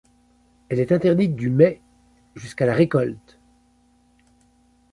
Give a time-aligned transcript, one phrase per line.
[0.69, 1.79] Elle est interdite du mai
[2.35, 3.39] jusqu'à la récolte.